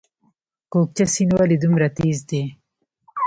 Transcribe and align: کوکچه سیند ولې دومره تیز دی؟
کوکچه 0.71 1.05
سیند 1.13 1.31
ولې 1.35 1.57
دومره 1.63 1.87
تیز 1.97 2.17
دی؟ 2.29 2.41